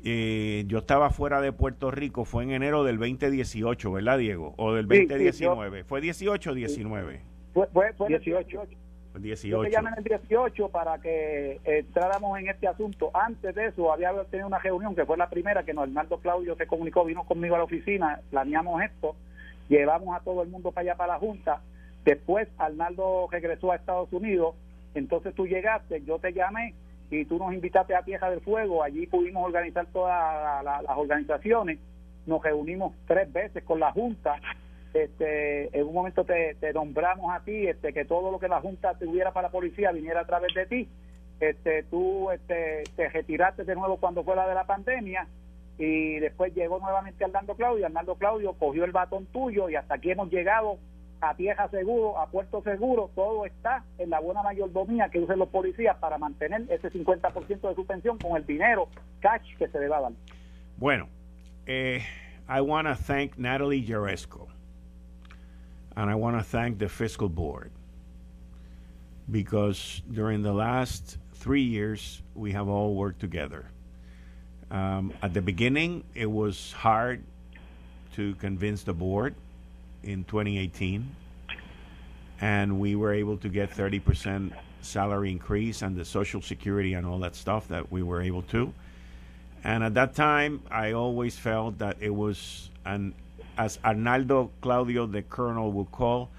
[0.05, 4.55] eh, yo estaba fuera de Puerto Rico, fue en enero del 2018, ¿verdad, Diego?
[4.57, 5.85] O del 2019.
[5.85, 7.21] ¿Fue 18 o 19?
[7.53, 8.63] Fue, fue, fue 18.
[9.19, 9.57] 18.
[9.57, 13.11] Yo te llamé en el 18 para que entráramos en este asunto.
[13.13, 16.67] Antes de eso, había tenido una reunión que fue la primera que Arnaldo Claudio se
[16.67, 19.17] comunicó, vino conmigo a la oficina, planeamos esto,
[19.69, 21.61] llevamos a todo el mundo para allá, para la Junta.
[22.05, 24.55] Después, Arnaldo regresó a Estados Unidos,
[24.95, 26.75] entonces tú llegaste, yo te llamé
[27.11, 31.79] y tú nos invitaste a Tierra del Fuego, allí pudimos organizar todas las organizaciones,
[32.27, 34.37] nos reunimos tres veces con la Junta,
[34.95, 38.95] este, en un momento te, nombramos a ti, este, que todo lo que la Junta
[38.99, 40.89] tuviera para la policía viniera a través de ti,
[41.41, 45.27] este, tú este, te retiraste de nuevo cuando fue la de la pandemia
[45.79, 50.11] y después llegó nuevamente Arnaldo Claudio, Arnaldo Claudio cogió el batón tuyo y hasta aquí
[50.11, 50.79] hemos llegado
[51.21, 55.49] a tierra seguro, a puerto seguro, todo está en la buena mayordomía que usen los
[55.49, 58.89] policías para mantener ese 50% de su pensión con el dinero
[59.21, 60.13] cash que se le va a dar.
[60.79, 61.09] Bueno,
[61.67, 62.03] eh,
[62.49, 64.49] I want to thank Natalie Jaresco
[65.95, 67.71] and I want to thank the fiscal board
[69.31, 73.67] because during the last three years we have all worked together.
[74.71, 77.25] Um, at the beginning, it was hard
[78.15, 79.35] to convince the board
[80.03, 81.15] in 2018,
[82.41, 87.19] and we were able to get 30% salary increase and the Social Security and all
[87.19, 88.73] that stuff that we were able to.
[89.63, 93.15] And at that time, I always felt that it was an,
[93.59, 96.31] as Arnaldo Claudio, the colonel, would call,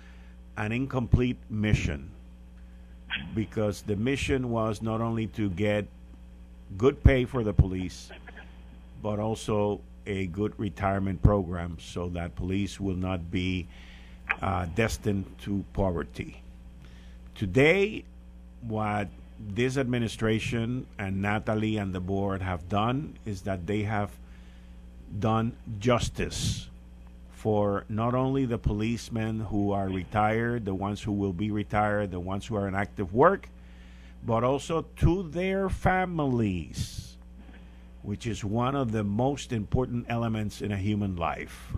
[0.57, 2.09] an incomplete mission.
[3.35, 5.85] Because the mission was not only to get
[6.77, 8.09] good pay for the police,
[9.03, 13.67] but also a good retirement program so that police will not be
[14.41, 16.41] uh, destined to poverty.
[17.35, 18.03] Today,
[18.61, 19.07] what
[19.39, 24.11] this administration and Natalie and the board have done is that they have
[25.19, 26.67] done justice
[27.31, 32.19] for not only the policemen who are retired, the ones who will be retired, the
[32.19, 33.49] ones who are in active work,
[34.23, 37.10] but also to their families,
[38.03, 41.73] which is one of the most important elements in a human life.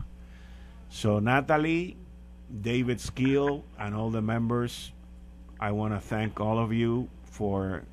[0.89, 1.97] So, Natalie,
[2.61, 4.91] David Skeel, and all the members,
[5.59, 7.83] I want to thank all of you for,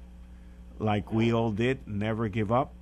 [0.79, 2.73] like we all did, never give up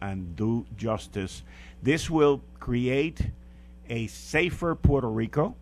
[0.00, 1.42] and do justice.
[1.82, 3.20] This will create
[3.88, 5.54] a safer Puerto Rico.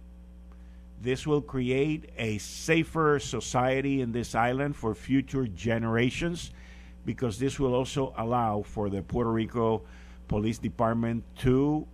[1.00, 6.52] This will create a safer society in this island for future generations
[7.06, 9.82] because this will also allow for the Puerto Rico
[10.28, 11.86] Police Department to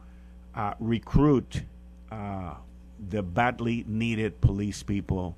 [0.55, 1.63] uh, recruit
[2.11, 2.55] uh,
[3.11, 5.37] the badly needed police people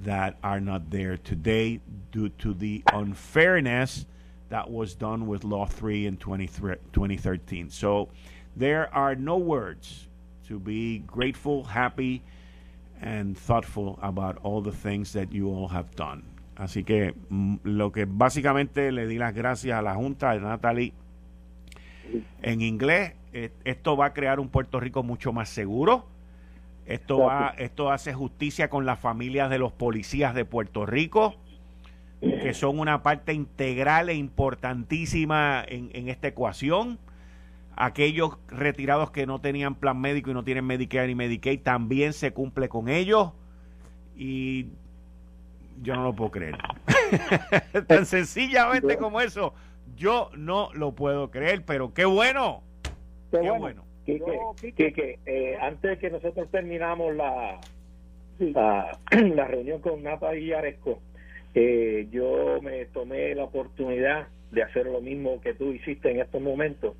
[0.00, 4.06] that are not there today due to the unfairness
[4.48, 7.70] that was done with Law 3 in 2013.
[7.70, 8.08] So
[8.56, 10.08] there are no words
[10.48, 12.22] to be grateful, happy,
[13.00, 16.22] and thoughtful about all the things that you all have done.
[16.56, 20.92] Así que mm, lo que básicamente le di las gracias a la Junta de Natalie
[22.42, 26.06] en inglés, eh, esto va a crear un Puerto Rico mucho más seguro.
[26.84, 31.36] Esto va, esto hace justicia con las familias de los policías de Puerto Rico,
[32.20, 36.98] que son una parte integral e importantísima en, en esta ecuación
[37.76, 42.32] aquellos retirados que no tenían plan médico y no tienen Medicare ni Medicaid, también se
[42.32, 43.32] cumple con ellos.
[44.16, 44.66] Y
[45.80, 46.56] yo no lo puedo creer.
[47.86, 49.54] Tan sencillamente como eso,
[49.96, 52.62] yo no lo puedo creer, pero qué bueno.
[53.30, 53.84] Qué, bueno.
[54.04, 57.60] Que, eh, antes de que nosotros terminamos la,
[58.38, 61.00] la, reunión con Nata y Aresco,
[61.54, 66.42] eh, yo me tomé la oportunidad de hacer lo mismo que tú hiciste en estos
[66.42, 66.94] momentos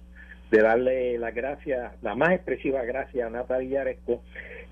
[0.52, 4.22] de darle la gracia, la más expresiva gracia a Natalie Aresco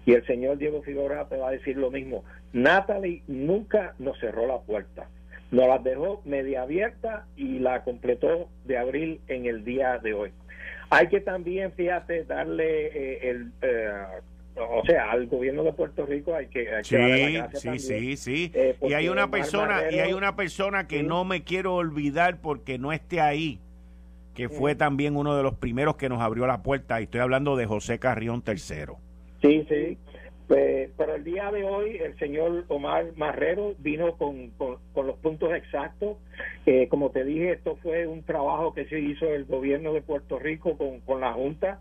[0.04, 2.22] y el señor Diego Figueroa te va a decir lo mismo.
[2.52, 5.08] Natalie nunca nos cerró la puerta,
[5.50, 10.32] nos la dejó media abierta y la completó de abril en el día de hoy.
[10.90, 13.52] Hay que también, fíjate, darle eh, el...
[13.62, 13.90] Eh,
[14.56, 16.98] o sea, al gobierno de Puerto Rico hay que, sí,
[17.54, 21.44] sí, sí, sí, eh, y hay una persona y hay una persona que no me
[21.44, 23.60] quiero olvidar porque no esté ahí
[24.34, 27.56] que fue también uno de los primeros que nos abrió la puerta, y estoy hablando
[27.56, 28.94] de José Carrión III.
[29.42, 29.98] Sí, sí.
[30.48, 35.52] Pues, pero el día de hoy el señor Omar Marrero vino con, con, los puntos
[35.54, 36.16] exactos.
[36.66, 40.40] Eh, como te dije, esto fue un trabajo que se hizo el gobierno de Puerto
[40.40, 41.78] Rico con, con la Junta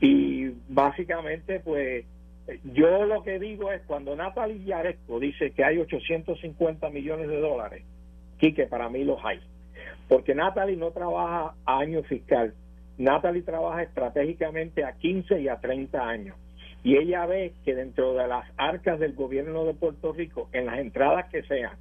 [0.00, 2.04] y básicamente pues
[2.64, 7.84] yo lo que digo es cuando Natalie Yaresco dice que hay 850 millones de dólares,
[8.38, 9.40] que para mí los hay.
[10.10, 12.52] Porque Natalie no trabaja a año fiscal.
[12.98, 16.36] Natalie trabaja estratégicamente a 15 y a 30 años.
[16.82, 20.80] Y ella ve que dentro de las arcas del gobierno de Puerto Rico, en las
[20.80, 21.76] entradas que sean,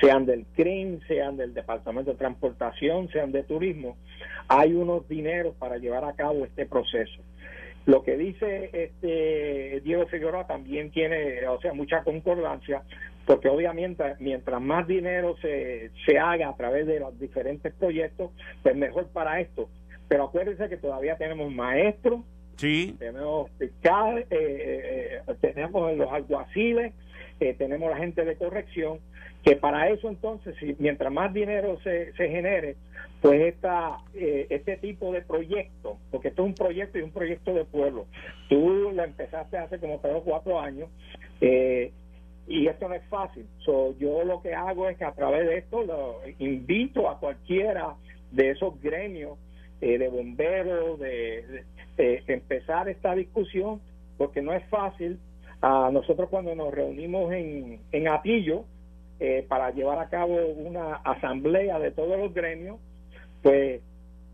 [0.00, 3.96] sean del CRIM, sean del Departamento de Transportación, sean de Turismo,
[4.46, 7.20] hay unos dineros para llevar a cabo este proceso.
[7.84, 12.82] Lo que dice este Diego Figueroa también tiene, o sea, mucha concordancia,
[13.26, 18.30] porque obviamente mientras más dinero se, se haga a través de los diferentes proyectos,
[18.62, 19.68] pues mejor para esto.
[20.08, 22.20] Pero acuérdense que todavía tenemos maestros,
[22.56, 22.96] sí.
[22.98, 26.92] tenemos fiscales, eh, eh, eh, tenemos los alguaciles,
[27.58, 28.98] tenemos la gente de corrección,
[29.42, 32.76] que para eso entonces, si, mientras más dinero se, se genere,
[33.20, 37.64] pues esta, este tipo de proyecto, porque esto es un proyecto y un proyecto de
[37.64, 38.06] pueblo,
[38.48, 40.88] tú lo empezaste hace como tres o cuatro años,
[41.40, 41.90] eh,
[42.46, 43.46] y esto no es fácil.
[43.64, 47.94] So, yo lo que hago es que a través de esto lo invito a cualquiera
[48.30, 49.38] de esos gremios
[49.80, 51.64] eh, de bomberos de,
[51.96, 53.80] empezar esta discusión
[54.16, 55.18] porque no es fácil.
[55.60, 58.64] a nosotros cuando nos reunimos en, en Atillo
[59.20, 62.80] eh, para llevar a cabo una asamblea de todos los gremios,
[63.42, 63.80] pues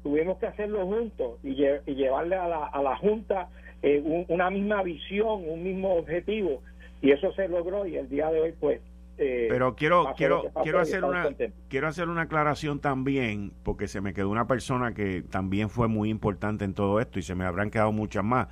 [0.03, 1.55] tuvimos que hacerlo juntos y,
[1.95, 3.51] llevarle a la, a la Junta
[3.83, 6.63] eh, una misma visión, un mismo objetivo
[7.01, 8.81] y eso se logró y el día de hoy pues
[9.19, 11.29] eh, pero quiero quiero quiero hacer una
[11.69, 16.09] quiero hacer una aclaración también porque se me quedó una persona que también fue muy
[16.11, 18.49] importante en todo esto y se me habrán quedado muchas más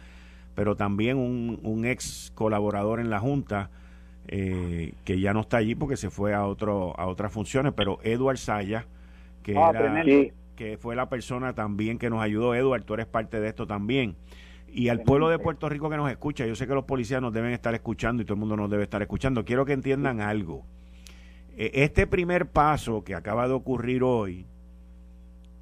[0.54, 3.70] pero también un, un ex colaborador en la junta
[4.28, 7.98] eh, que ya no está allí porque se fue a otro a otras funciones pero
[8.02, 8.86] Edward Saya
[9.44, 10.02] que ah, era
[10.56, 12.54] que fue la persona también que nos ayudó.
[12.54, 14.16] Edward, tú eres parte de esto también.
[14.68, 17.32] Y al pueblo de Puerto Rico que nos escucha, yo sé que los policías nos
[17.32, 19.44] deben estar escuchando y todo el mundo nos debe estar escuchando.
[19.44, 20.66] Quiero que entiendan algo.
[21.56, 24.46] E, este primer paso que acaba de ocurrir hoy,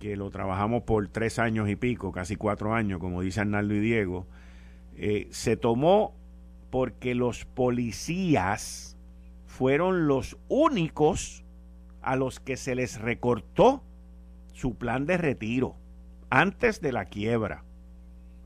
[0.01, 3.81] que lo trabajamos por tres años y pico, casi cuatro años, como dice Arnaldo y
[3.81, 4.27] Diego,
[4.97, 6.15] eh, se tomó
[6.71, 8.97] porque los policías
[9.47, 11.45] fueron los únicos
[12.03, 13.83] a los que se les recortó
[14.53, 15.77] su plan de retiro
[16.31, 17.65] antes de la quiebra.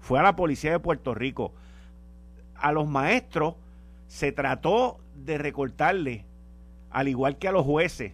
[0.00, 1.52] Fue a la policía de Puerto Rico.
[2.54, 3.54] A los maestros
[4.06, 6.24] se trató de recortarle,
[6.90, 8.12] al igual que a los jueces,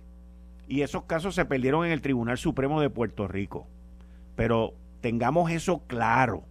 [0.67, 3.67] y esos casos se perdieron en el Tribunal Supremo de Puerto Rico.
[4.37, 6.45] Pero tengamos eso claro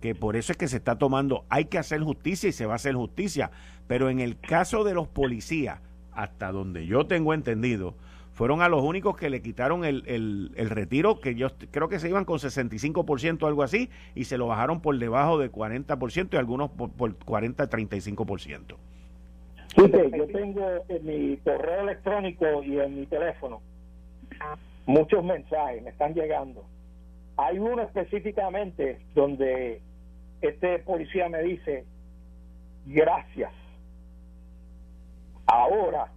[0.00, 2.74] que por eso es que se está tomando, hay que hacer justicia y se va
[2.74, 3.50] a hacer justicia,
[3.88, 5.80] pero en el caso de los policías,
[6.12, 7.94] hasta donde yo tengo entendido,
[8.38, 12.08] fueron a los únicos que le quitaron el, el, retiro, que yo creo que se
[12.08, 16.36] iban con 65% o algo así, y se lo bajaron por debajo de 40% y
[16.36, 18.76] algunos por, por 40, 35%.
[19.74, 19.82] Sí,
[20.16, 23.60] yo tengo en mi correo electrónico y en mi teléfono
[24.86, 26.64] muchos mensajes, me están llegando.
[27.38, 29.82] Hay uno específicamente donde
[30.42, 31.84] este policía me dice,
[32.86, 33.50] gracias,
[35.44, 36.12] ahora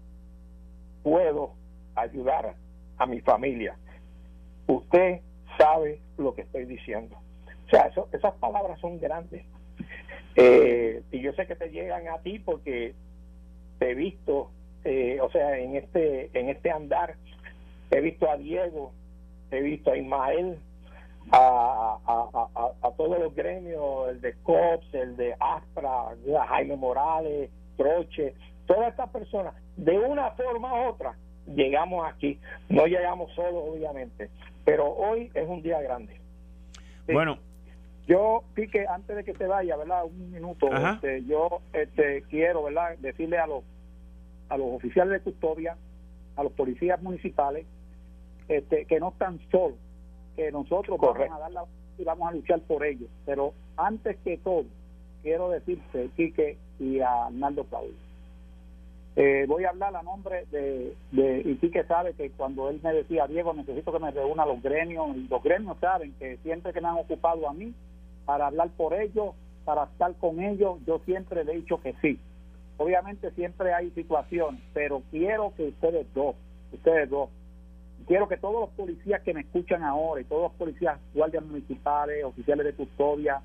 [1.02, 1.60] puedo
[1.96, 2.56] ayudar
[2.98, 3.76] a mi familia.
[4.68, 5.22] Usted
[5.58, 7.18] sabe lo que estoy diciendo.
[7.68, 9.46] O sea, eso, esas palabras son grandes.
[10.36, 12.96] Eh, y yo sé que te llegan a ti porque
[13.80, 14.52] te he visto,
[14.84, 17.16] eh, o sea, en este, en este andar,
[17.90, 18.94] he visto a Diego,
[19.52, 20.58] he visto a Ismael,
[21.32, 21.98] a,
[22.82, 26.16] a, todos los gremios, el de COPS, el de ASPRA,
[26.48, 28.34] Jaime Morales, Troche,
[28.66, 31.16] todas estas personas, de una forma u otra,
[31.48, 32.40] llegamos aquí.
[32.70, 34.30] No llegamos solos, obviamente,
[34.66, 36.20] pero hoy es un día grande.
[37.12, 37.38] Bueno.
[38.08, 40.04] Yo, Pique, antes de que se vaya, ¿verdad?
[40.06, 40.70] Un minuto.
[40.76, 42.98] Este, yo este, quiero, ¿verdad?
[42.98, 43.64] Decirle a los,
[44.50, 45.78] a los oficiales de custodia,
[46.36, 47.66] a los policías municipales,
[48.50, 49.78] este, que no están solos
[50.36, 51.66] que nosotros vamos a dar la
[51.98, 53.10] y vamos a luchar por ellos.
[53.26, 54.66] Pero antes que todo,
[55.22, 57.94] quiero decirte, Quique y a Arnaldo Claudio,
[59.18, 63.28] eh, voy a hablar a nombre de, de, Quique sabe que cuando él me decía,
[63.28, 66.88] Diego, necesito que me reúna los gremios, y los gremios saben que siempre que me
[66.88, 67.74] han ocupado a mí
[68.26, 69.36] para hablar por ellos,
[69.66, 72.18] para estar con ellos, yo siempre he dicho que sí.
[72.78, 76.36] Obviamente siempre hay situaciones, pero quiero que ustedes dos,
[76.72, 77.30] ustedes dos,
[78.08, 82.24] quiero que todos los policías que me escuchan ahora y todos los policías, guardias municipales,
[82.24, 83.42] oficiales de custodia,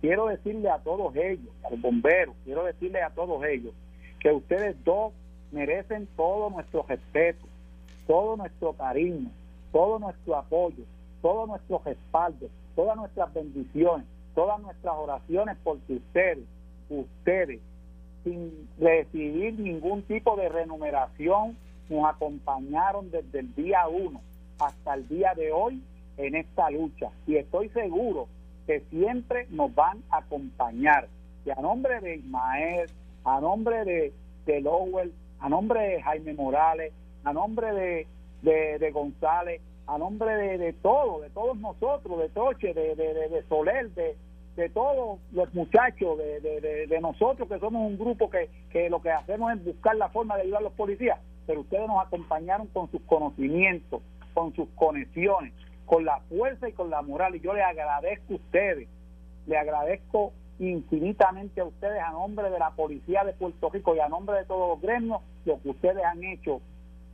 [0.00, 3.74] quiero decirle a todos ellos, a los bomberos, quiero decirle a todos ellos
[4.20, 5.12] que ustedes dos
[5.50, 7.46] merecen todo nuestro respeto,
[8.06, 9.30] todo nuestro cariño,
[9.72, 10.84] todo nuestro apoyo,
[11.22, 16.44] todo nuestro respaldo, todas nuestras bendiciones, todas nuestras oraciones porque ustedes,
[16.88, 17.60] ustedes,
[18.24, 21.56] sin recibir ningún tipo de remuneración
[21.88, 24.20] nos acompañaron desde el día uno
[24.58, 25.82] hasta el día de hoy
[26.18, 28.28] en esta lucha y estoy seguro
[28.66, 31.08] que siempre nos van a acompañar.
[31.44, 32.90] Y a nombre de Ismael,
[33.24, 34.12] a nombre de,
[34.46, 36.92] de Lowell, a nombre de Jaime Morales,
[37.24, 42.74] a nombre de, de, González, a nombre de, de todos, de todos nosotros, de Toche,
[42.74, 44.16] de, de, de Soler, de,
[44.56, 49.00] de todos los muchachos, de, de, de, nosotros que somos un grupo que, que lo
[49.00, 51.18] que hacemos es buscar la forma de ayudar a los policías
[51.50, 54.00] pero ustedes nos acompañaron con sus conocimientos,
[54.34, 55.52] con sus conexiones,
[55.84, 57.34] con la fuerza y con la moral.
[57.34, 58.88] Y yo les agradezco a ustedes,
[59.48, 64.08] le agradezco infinitamente a ustedes a nombre de la Policía de Puerto Rico y a
[64.08, 66.60] nombre de todos los gremios lo que ustedes han hecho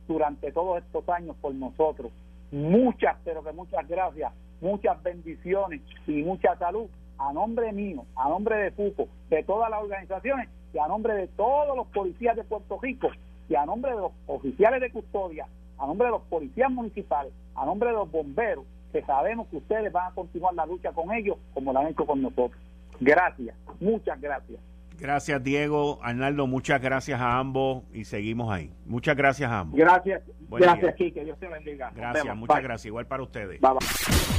[0.07, 2.11] durante todos estos años por nosotros.
[2.51, 6.87] Muchas, pero que muchas gracias, muchas bendiciones y mucha salud
[7.17, 11.27] a nombre mío, a nombre de FUCO, de todas las organizaciones y a nombre de
[11.29, 13.09] todos los policías de Puerto Rico
[13.49, 17.65] y a nombre de los oficiales de custodia, a nombre de los policías municipales, a
[17.65, 21.37] nombre de los bomberos, que sabemos que ustedes van a continuar la lucha con ellos
[21.53, 22.61] como la han hecho con nosotros.
[22.99, 24.59] Gracias, muchas gracias.
[24.99, 25.99] Gracias, Diego.
[26.01, 28.71] Arnaldo, muchas gracias a ambos y seguimos ahí.
[28.85, 29.79] Muchas gracias a ambos.
[29.79, 30.23] Gracias.
[30.49, 31.23] gracias, Kike.
[31.23, 31.91] Dios te bendiga.
[31.95, 32.85] Gracias, muchas gracias.
[32.87, 33.59] Igual para ustedes.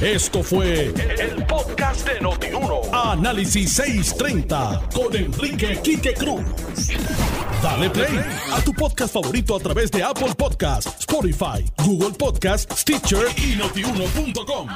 [0.01, 2.81] Esto fue el, podcast de Notiuno.
[2.93, 6.43] Análisis 630 con Enrique Quique Cruz.
[7.63, 8.19] Dale play
[8.53, 14.67] a tu podcast favorito a través de Apple Podcasts, Spotify, Google Podcasts, Stitcher y notiuno.com.